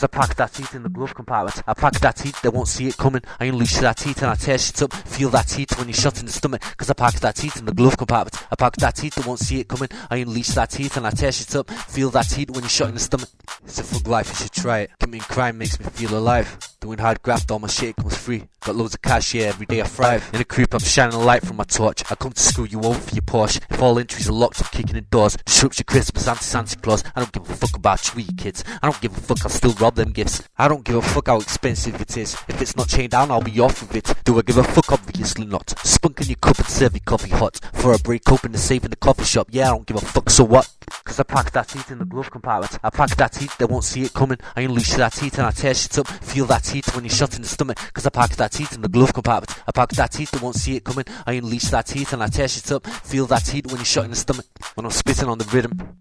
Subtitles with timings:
[0.00, 1.62] Cause I pack that heat in the glove compartment.
[1.66, 3.20] I pack that heat, they won't see it coming.
[3.38, 4.94] I unleash that heat and I tear shit up.
[4.94, 6.62] Feel that heat when you're shot in the stomach.
[6.78, 8.42] Cause I pack that heat in the glove compartment.
[8.50, 9.90] I pack that heat, they won't see it coming.
[10.08, 11.70] I unleash that heat and I tear shit up.
[11.70, 13.28] Feel that heat when you're shot in the stomach.
[13.62, 14.90] It's a fuck life, you should try it.
[15.00, 16.69] Committing crime makes me feel alive.
[16.80, 18.44] Doing hard graft, all my shit comes free.
[18.60, 20.26] Got loads of cash, yeah, every day I thrive.
[20.32, 22.02] In a creep, I'm shining a light from my torch.
[22.10, 23.60] I come to screw you over for your Porsche.
[23.68, 25.36] If all entries are locked, I'm kicking in doors.
[25.44, 27.04] Disrupt your Christmas, anti Santa Claus.
[27.14, 28.64] I don't give a fuck about you, kids.
[28.82, 30.42] I don't give a fuck, I'll still rob them gifts.
[30.56, 32.34] I don't give a fuck how expensive it is.
[32.48, 34.14] If it's not chained down, I'll be off of it.
[34.24, 34.90] Do I give a fuck?
[34.90, 35.78] Obviously not.
[35.80, 37.60] Spunk in your cup and serve your coffee hot.
[37.74, 39.48] For a break open the safe in the coffee shop.
[39.50, 40.66] Yeah, I don't give a fuck, so what?
[41.04, 42.78] Cause I pack that heat in the glove compartment.
[42.82, 44.38] I pack that heat, they won't see it coming.
[44.56, 46.06] I unleash that heat and I tear shit up.
[46.08, 47.78] Feel that heat when you're shot in the stomach.
[47.92, 49.62] Cause I pack that heat in the glove compartment.
[49.66, 51.04] I pack that heat, they won't see it coming.
[51.26, 52.86] I unleash that heat and I tear shit up.
[52.86, 54.46] Feel that heat when you're shot in the stomach.
[54.74, 55.96] When I'm spitting on the rhythm.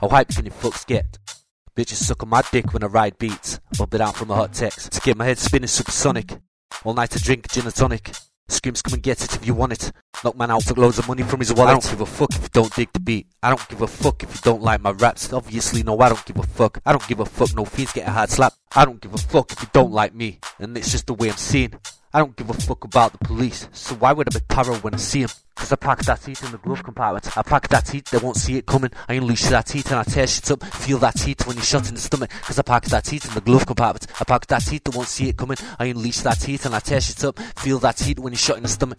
[0.00, 1.18] How hype can you fucks get?
[1.76, 3.58] Bitches suck on my dick when I ride beats.
[3.78, 4.92] Bump it out from a hot text.
[4.92, 6.38] To get my head spinning supersonic.
[6.84, 8.12] All night to drink gin and tonic.
[8.52, 9.90] Screams come and get it if you want it.
[10.22, 11.70] Knock man out, took loads of money from his wallet.
[11.70, 13.26] I don't give a fuck if you don't dig the beat.
[13.42, 15.32] I don't give a fuck if you don't like my raps.
[15.32, 16.78] Obviously, no, I don't give a fuck.
[16.84, 18.52] I don't give a fuck, no fiends get a hard slap.
[18.76, 20.38] I don't give a fuck if you don't like me.
[20.58, 21.78] And it's just the way I'm seen.
[22.12, 23.68] I don't give a fuck about the police.
[23.72, 25.30] So why would I be paro when I see 'em?
[25.62, 27.38] Cause I pack that heat in the glove compartment.
[27.38, 28.90] I pack that heat, they won't see it coming.
[29.08, 30.64] I unleash that heat and I tear shit up.
[30.64, 32.30] Feel that heat when you're shot in the stomach.
[32.42, 34.08] Cause I pack that heat in the glove compartment.
[34.20, 35.56] I pack that heat, they won't see it coming.
[35.78, 37.38] I unleash that heat and I tear shit up.
[37.38, 38.98] Feel that heat when you're shot in the stomach.